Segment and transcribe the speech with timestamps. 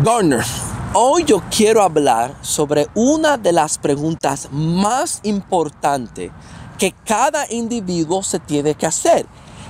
[0.00, 0.44] Garner,
[0.94, 6.30] hoy yo quiero hablar sobre una de las preguntas más importantes
[6.78, 9.26] que cada individuo se tiene que hacer.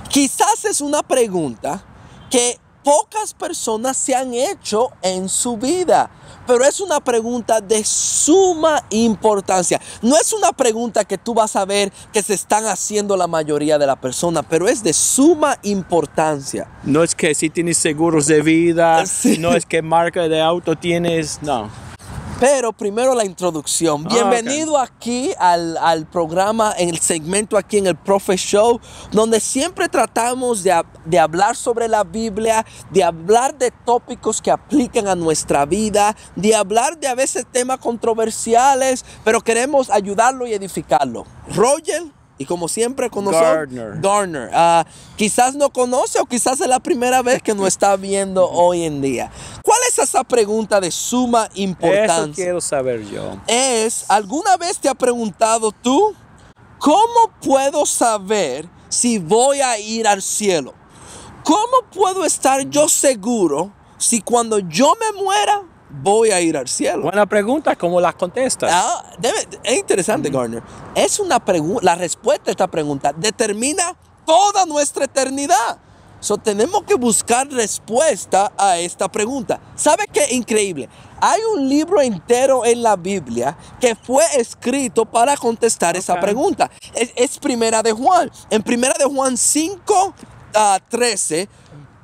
[0.07, 1.83] Quizás es una pregunta
[2.29, 2.59] que
[2.89, 6.09] pocas personas se han hecho en su vida,
[6.47, 9.79] pero es una pregunta de suma importancia.
[10.01, 13.77] No es una pregunta que tú vas a ver que se están haciendo la mayoría
[13.77, 16.67] de las personas, pero es de suma importancia.
[16.83, 19.37] No es que si tienes seguros de vida, Sí.
[19.37, 21.69] no es que marca de auto tienes, no.
[22.39, 24.05] Pero primero la introducción.
[24.05, 28.79] Ah, Bienvenido aquí al, al programa, en el segmento aquí en el Profe Show,
[29.11, 35.09] donde siempre tratamos de, de hablar sobre la Biblia, de hablar de tópicos que aplican
[35.09, 41.25] a nuestra vida, de hablar de a veces temas controversiales, pero queremos ayudarlo y edificarlo.
[41.53, 42.03] Roger,
[42.39, 43.99] y como siempre con nosotros, Gardner.
[44.01, 44.49] Garner.
[44.53, 44.85] Ah,
[45.17, 49.01] quizás no conoce o quizás es la primera vez que nos está viendo hoy en
[49.01, 49.29] día.
[49.61, 52.33] ¿Cuál es esa pregunta de suma Eso importancia?
[52.33, 53.37] quiero saber yo.
[53.45, 56.15] Es, ¿alguna vez te ha preguntado tú,
[56.79, 60.73] ¿cómo puedo saber si voy a ir al cielo?
[61.43, 67.03] ¿Cómo puedo estar yo seguro si cuando yo me muera voy a ir al cielo?
[67.03, 68.71] Buena pregunta, ¿cómo la contestas?
[68.73, 70.63] Ah, debe- es interesante, Garner.
[70.95, 75.77] Es una pregunta, la respuesta a esta pregunta determina toda nuestra eternidad.
[76.21, 79.61] So, tenemos que buscar respuesta a esta pregunta.
[79.75, 80.89] ¿Sabe qué increíble?
[81.21, 86.69] Hay un libro entero en la Biblia que fue escrito para contestar esa pregunta.
[86.93, 88.29] Es, es Primera de Juan.
[88.49, 90.13] En Primera de Juan 5,
[90.55, 91.47] ah, 13,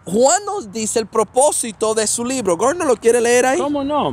[0.06, 2.58] Juan nos dice el propósito de su libro.
[2.58, 3.58] Garner, ¿lo quiere leer ahí?
[3.60, 4.12] ¿Cómo no?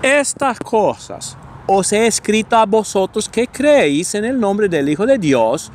[0.00, 5.18] Estas cosas os he escrito a vosotros que creéis en el nombre del Hijo de
[5.18, 5.70] Dios,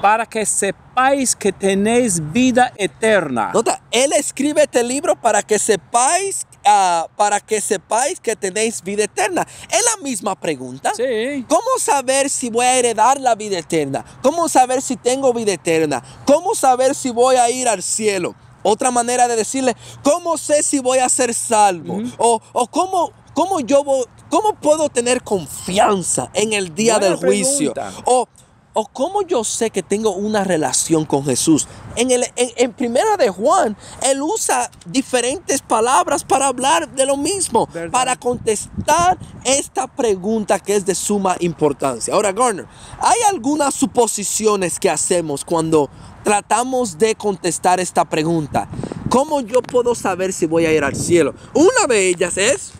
[0.00, 3.50] para que sepáis que tenéis vida eterna.
[3.52, 9.04] Nota, él escribe este libro para que sepáis, ah, para que sepáis que tenéis vida
[9.04, 9.46] eterna.
[9.70, 10.92] Es la misma pregunta.
[10.94, 11.44] Sí.
[11.48, 14.04] ¿Cómo saber si voy a heredar la vida eterna?
[14.22, 16.02] ¿Cómo saber si tengo vida eterna?
[16.24, 18.36] ¿Cómo saber si voy a ir al cielo?
[18.68, 22.00] Otra manera de decirle, ¿cómo sé si voy a ser salvo?
[22.18, 27.16] O, o cómo, cómo yo voy- cómo puedo tener confianza en el día Buena del
[27.16, 27.72] juicio?
[27.72, 28.02] pregunta.
[28.04, 28.28] O,
[28.72, 31.66] o cómo yo sé que tengo una relación con Jesús.
[31.96, 37.16] En, el, en, en primera de Juan, él usa diferentes palabras para hablar de lo
[37.16, 37.90] mismo, ¿Verdad?
[37.90, 42.14] para contestar esta pregunta que es de suma importancia.
[42.14, 42.66] Ahora, Garner,
[43.00, 45.90] hay algunas suposiciones que hacemos cuando
[46.22, 48.68] tratamos de contestar esta pregunta.
[49.08, 51.34] ¿Cómo yo puedo saber si voy a ir al cielo?
[51.54, 52.72] Una de ellas es,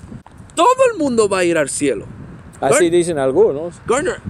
[0.54, 2.04] todo el mundo va a ir al cielo.
[2.60, 3.76] Así dicen algunos.
[3.86, 4.20] Garner,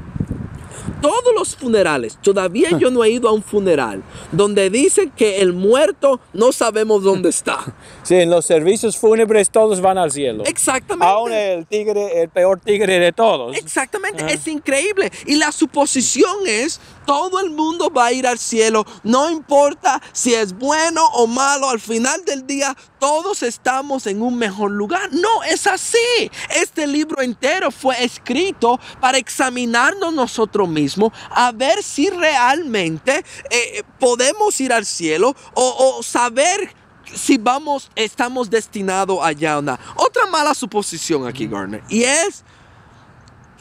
[1.00, 5.52] todos los funerales, todavía yo no he ido a un funeral donde dicen que el
[5.52, 7.58] muerto no sabemos dónde está.
[8.02, 10.42] Sí, en los servicios fúnebres todos van al cielo.
[10.46, 11.06] Exactamente.
[11.06, 13.54] Aún el tigre, el peor tigre de todos.
[13.56, 15.10] Exactamente, es increíble.
[15.26, 20.34] Y la suposición es, todo el mundo va a ir al cielo, no importa si
[20.34, 25.08] es bueno o malo, al final del día todos estamos en un mejor lugar.
[25.10, 26.30] No, es así.
[26.54, 34.60] Este libro entero fue escrito para examinarnos nosotros mismos, a ver si realmente eh, podemos
[34.60, 36.74] ir al cielo o, saber
[37.14, 39.78] si vamos, estamos destinados allá o no.
[39.96, 42.44] Otra mala suposición aquí, Garner, y es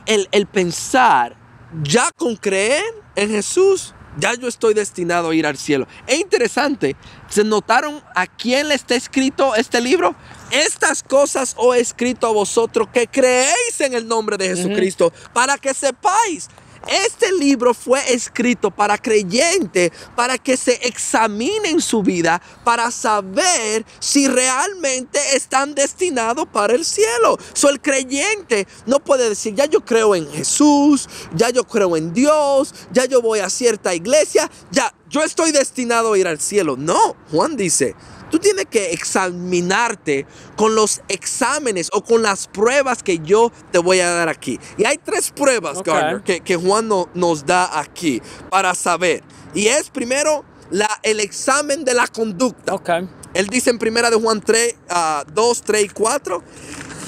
[0.05, 1.37] el, el pensar,
[1.81, 5.87] ya con creer en Jesús, ya yo estoy destinado a ir al cielo.
[6.05, 6.95] Es interesante,
[7.29, 10.15] ¿se notaron a quién le está escrito este libro?
[10.51, 15.57] Estas cosas os he escrito a vosotros que creéis en el nombre de Jesucristo, para
[15.57, 16.47] que sepáis.
[16.87, 24.27] Este libro fue escrito para creyentes, para que se examinen su vida, para saber si
[24.27, 27.37] realmente están destinados para el cielo.
[27.53, 32.13] So, el creyente no puede decir, ya yo creo en Jesús, ya yo creo en
[32.13, 36.75] Dios, ya yo voy a cierta iglesia, ya yo estoy destinado a ir al cielo.
[36.77, 37.95] No, Juan dice,
[38.29, 40.25] Tú tienes que examinarte
[40.57, 44.59] con los exámenes o con las pruebas que yo te voy a dar aquí.
[44.77, 45.85] Y hay tres pruebas, Ok.
[45.87, 49.23] Gardner, que, que Juan no- nos da aquí para saber.
[49.53, 52.73] Y es primero la, el examen de la conducta.
[52.75, 52.89] Ok.
[53.33, 56.43] Él dice en primera de Juan 3, ah, 2, 3 y 4.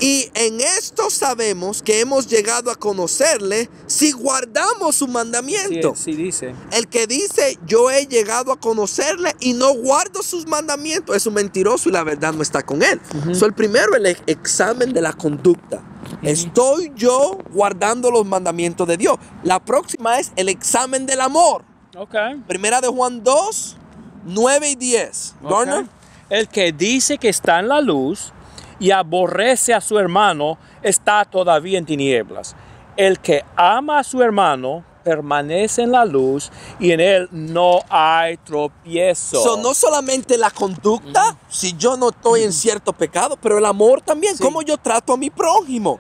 [0.02, 5.94] Y en esto sabemos que hemos llegado a conocerle si guardamos su mandamiento.
[5.96, 6.56] sí dice.
[6.72, 11.34] El que dice yo he llegado a conocerle y no guardo sus mandamientos es un
[11.34, 13.02] mentiroso y la verdad no está con él.
[13.34, 15.82] So, el primero el ex- examen de la conducta.
[16.22, 19.18] Estoy yo guardando los mandamientos de Dios.
[19.44, 21.64] La próxima es el examen del amor.
[21.98, 22.16] Ok.
[22.48, 23.78] Primera de Juan 2,
[24.26, 25.36] 9 y 10.
[25.44, 25.50] Ok.
[25.52, 25.86] Garner.
[26.30, 28.32] El que dice que está en la luz
[28.80, 32.56] y aborrece a su hermano está todavía en tinieblas.
[32.96, 38.38] El que ama a su hermano permanece en la luz y en él no hay
[38.38, 39.42] tropiezo.
[39.42, 44.02] So, no solamente la conducta, si yo no estoy en cierto pecado, pero el amor
[44.02, 44.44] también, Sí.
[44.44, 46.00] cómo yo trato a mi prójimo.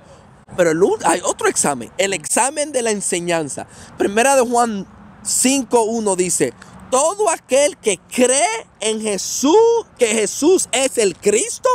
[0.58, 3.68] Pero el hay otro examen, el examen de la enseñanza.
[3.98, 4.86] Primera de Juan
[5.24, 6.54] 5.1 dice,
[6.90, 9.56] todo aquel que cree en Jesús,
[9.98, 11.70] que Jesús es el Cristo,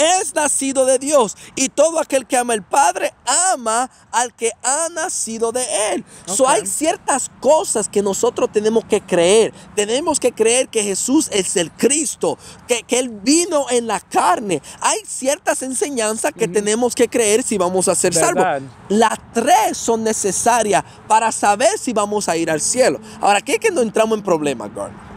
[0.00, 1.36] es nacido de Dios.
[1.54, 3.12] Y todo aquel que ama al Padre
[3.52, 6.04] ama al que ha nacido de Él.
[6.26, 9.52] So, hay ciertas cosas que nosotros tenemos que creer.
[9.74, 14.62] Tenemos que creer que Jesús es el Cristo, que, que Él vino en la carne.
[14.80, 18.44] Hay ciertas enseñanzas que tenemos que creer si vamos a ser salvos.
[18.88, 23.00] Las tres son necesarias para saber si vamos a ir al cielo.
[23.20, 25.10] Ahora, aquí es que no entramos en problemas, Gordon.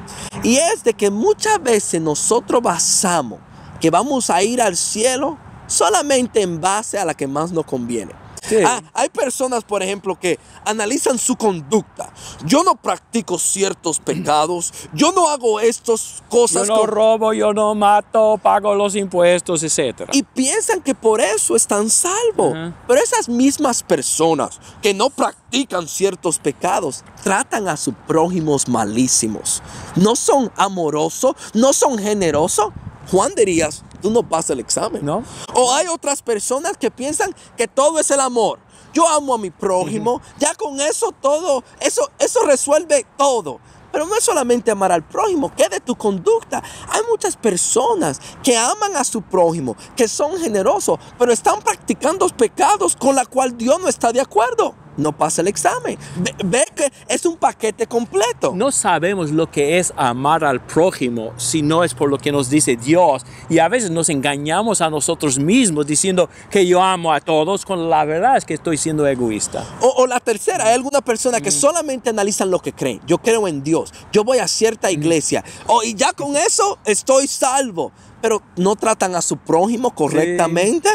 [0.44, 3.40] Y es de que muchas veces nosotros basamos
[3.84, 5.38] que vamos a ir al cielo
[5.68, 8.14] solamente en base a la que más nos conviene.
[8.42, 8.58] Sí.
[8.66, 12.12] Ah, hay personas, por ejemplo, que analizan su conducta.
[12.46, 14.74] Yo no practico ciertos pecados.
[14.94, 16.68] Yo no hago estas Yo cosas.
[16.70, 20.10] no con- robo, yo no mato, pago los impuestos, etc.
[20.14, 22.54] y piensan que por eso están salvos.
[22.56, 22.74] Ajá.
[22.88, 29.62] Pero esas mismas personas que no practican ciertos pecados tratan a sus prójimos malísimos.
[29.98, 32.68] No son amorosos, no son generosos.
[33.12, 35.06] Juan dirías, tú no pasas el examen.
[35.06, 35.24] ¿No?
[35.54, 38.60] O hay otras personas que piensan que todo es el amor.
[38.94, 43.60] Yo amo a mi prójimo, ya con eso todo, eso, eso resuelve todo.
[43.92, 46.64] Pero no es solamente amar al prójimo, ¿qué de tu conducta?
[46.90, 52.96] Hay muchas personas que aman a su prójimo, que son generosos, pero están practicando pecados
[52.96, 54.76] con la cual Dios no está de acuerdo.
[54.98, 55.98] No pasa el examen.
[56.18, 58.54] Ve, ve que es un paquete completo.
[58.56, 62.50] No sabemos lo que es amar al prójimo si no es por lo que nos
[62.50, 63.26] dice Dios.
[63.50, 67.88] Y a veces nos engañamos a nosotros mismos diciendo que yo amo a todos, cuando
[67.88, 69.66] la verdad es que estoy siendo egoísta.
[69.82, 73.02] O, o la tercera, hay alguna persona que solamente analizan lo que creen.
[73.08, 73.94] Yo creo en Dios.
[74.12, 75.44] Yo voy a cierta iglesia.
[75.68, 77.92] O, y ya con eso estoy salvo.
[78.22, 80.90] Pero no tratan a su prójimo correctamente.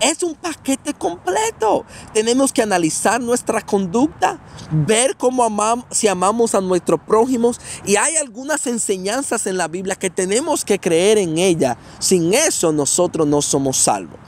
[0.00, 1.84] Es un paquete completo.
[2.12, 4.38] Tenemos que analizar nuestra conducta,
[4.70, 7.60] ver cómo amamos, si amamos a nuestros prójimos.
[7.84, 11.76] Y hay algunas enseñanzas en la Biblia que tenemos que creer en ella.
[11.98, 14.18] Sin eso nosotros no somos salvos.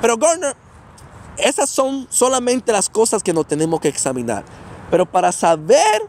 [0.00, 0.56] Pero Garner,
[1.36, 4.44] esas son solamente las cosas que nos tenemos que examinar.
[4.90, 6.02] Pero para saber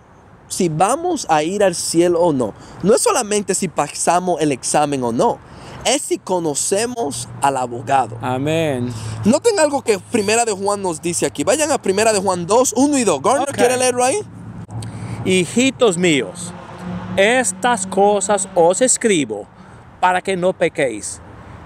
[0.48, 2.54] si vamos a ir al cielo o no,
[2.84, 5.40] no es solamente si pasamos el examen o no,
[5.86, 8.18] es si conocemos al abogado.
[8.22, 8.94] Amén.
[9.26, 11.44] Noten algo que Primera de Juan nos dice aquí.
[11.44, 13.22] Vayan a Primera de Juan 2, 1 y 2.
[13.22, 13.48] Garner.
[13.56, 14.20] ¿quiere leerlo ahí?
[15.26, 16.52] Hijitos míos,
[17.16, 19.46] estas cosas os escribo
[20.00, 21.22] para que no pequéis.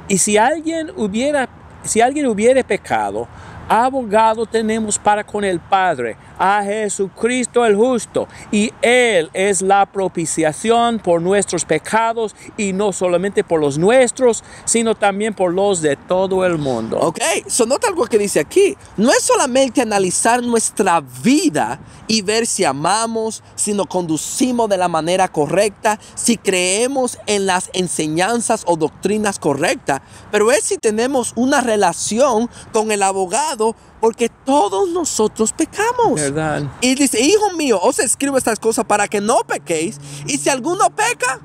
[0.08, 1.48] Y si alguien hubiera,
[1.84, 3.28] si alguien hubiere pecado,
[3.68, 11.00] abogado tenemos para con el Padre, a Jesucristo el justo, y Él es la propiciación
[11.00, 16.46] por nuestros pecados, y no solamente por los nuestros, sino también por los de todo
[16.46, 17.00] el mundo.
[17.00, 18.76] Ok, so nota algo que dice aquí.
[18.98, 24.88] No es solamente analizar nuestra vida y ver si amamos, si nos conducimos de la
[24.88, 31.62] manera correcta, si creemos en las enseñanzas o doctrinas correctas, pero es si tenemos una
[31.62, 33.55] relación con el abogado,
[34.00, 36.16] porque todos nosotros pecamos.
[36.16, 36.64] ¿Verdad?
[36.82, 40.90] Y dice, hijo mío, os escribo estas cosas para que no pequéis, y si alguno
[40.90, 41.40] peca,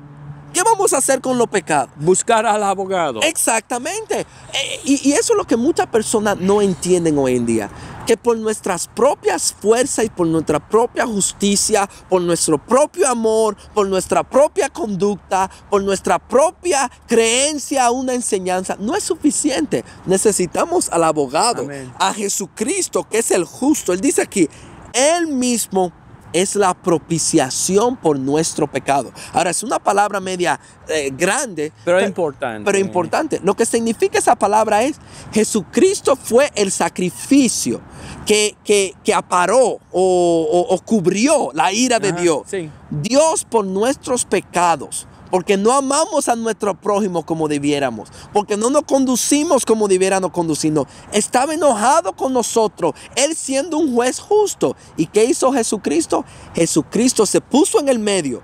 [0.53, 1.89] ¿qué vamos a hacer con los pecados?
[1.97, 3.21] Buscar al abogado.
[3.21, 4.21] Exactamente.
[4.21, 7.69] Eh, Y, y eso es lo que muchas personas no entienden hoy en día.
[8.05, 13.87] Que por nuestras propias fuerzas y por nuestra propia justicia, por nuestro propio amor, por
[13.87, 19.85] nuestra propia conducta, por nuestra propia creencia a una enseñanza, no es suficiente.
[20.05, 21.93] Necesitamos al abogado, Amén.
[21.99, 23.93] a Jesucristo, que es el justo.
[23.93, 24.49] Él dice aquí,
[24.93, 25.93] Él mismo
[26.33, 29.11] es la propiciación por nuestro pecado.
[29.33, 31.71] Ahora, es una palabra media eh, grande.
[31.85, 32.65] Pero pe- importante.
[32.65, 33.39] Pero importante.
[33.43, 34.95] Lo que significa esa palabra es,
[35.33, 37.81] Jesucristo fue el sacrificio
[38.25, 42.41] que, que, que aparó o, o- o cubrió la ira de Ajá, Dios.
[42.47, 42.69] sí.
[42.89, 45.07] Dios por nuestros pecados.
[45.31, 48.09] Porque no amamos a nuestro prójimo como debiéramos.
[48.33, 50.85] Porque no nos conducimos como debiéramos conducirnos.
[51.11, 52.93] Estaba enojado con nosotros.
[53.15, 54.75] Él siendo un juez justo.
[54.97, 56.25] ¿Y qué hizo Jesucristo?
[56.53, 58.43] Jesucristo se puso en el medio.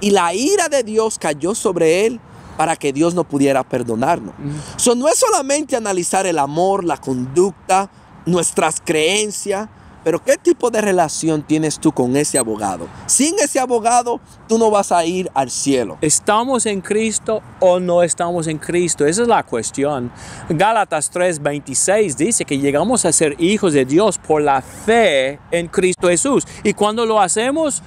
[0.00, 2.20] Y la ira de Dios cayó sobre él
[2.56, 4.34] para que Dios no pudiera perdonarnos.
[4.76, 7.90] So, no es solamente analizar el amor, la conducta,
[8.26, 9.68] nuestras creencias,
[10.04, 12.86] Pero ¿qué tipo de relación tienes tú con ese abogado?
[13.06, 15.96] Sin ese abogado, tú no vas a ir al cielo.
[16.02, 19.06] ¿Estamos en Cristo o no estamos en Cristo?
[19.06, 20.12] Esa es la cuestión.
[20.50, 26.08] Gálatas 3:26 dice que llegamos a ser hijos de Dios por la fe en Cristo
[26.08, 26.46] Jesús.
[26.62, 27.82] Y cuando lo hacemos,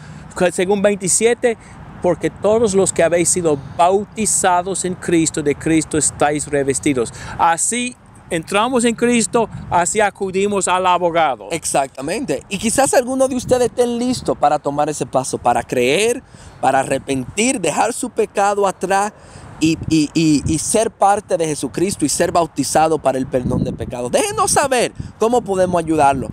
[0.51, 1.55] según 27,
[2.01, 7.13] porque todos los que habéis sido bautizados en Cristo, de Cristo estáis revestidos.
[7.37, 7.95] Así
[8.29, 11.47] entramos en Cristo, así acudimos al abogado.
[11.51, 12.43] Exactamente.
[12.49, 16.21] Y quizás algunos de ustedes estén listos para tomar ese paso, para creer,
[16.61, 19.13] para arrepentir, dejar su pecado atrás
[19.59, 23.73] y, y- y- y ser parte de Jesucristo y ser bautizado para el perdón de
[23.73, 24.11] pecados.
[24.11, 26.27] Déjenos saber cómo podemos aydarlo.